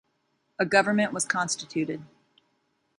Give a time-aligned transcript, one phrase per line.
[0.57, 2.01] A government was constituted.